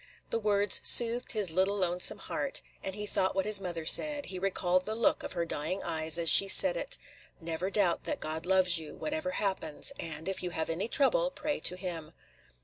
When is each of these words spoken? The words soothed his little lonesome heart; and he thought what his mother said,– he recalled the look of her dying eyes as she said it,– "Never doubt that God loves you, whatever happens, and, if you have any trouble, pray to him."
The 0.31 0.39
words 0.39 0.81
soothed 0.83 1.33
his 1.33 1.51
little 1.51 1.75
lonesome 1.77 2.17
heart; 2.17 2.63
and 2.83 2.95
he 2.95 3.05
thought 3.05 3.35
what 3.35 3.45
his 3.45 3.61
mother 3.61 3.85
said,– 3.85 4.25
he 4.33 4.39
recalled 4.39 4.87
the 4.87 4.95
look 4.95 5.21
of 5.21 5.33
her 5.33 5.45
dying 5.45 5.83
eyes 5.83 6.17
as 6.17 6.27
she 6.27 6.47
said 6.47 6.75
it,– 6.75 6.97
"Never 7.39 7.69
doubt 7.69 8.05
that 8.05 8.19
God 8.19 8.47
loves 8.47 8.79
you, 8.79 8.95
whatever 8.95 9.29
happens, 9.29 9.93
and, 9.99 10.27
if 10.27 10.41
you 10.41 10.49
have 10.49 10.71
any 10.71 10.87
trouble, 10.87 11.29
pray 11.29 11.59
to 11.59 11.75
him." 11.75 12.13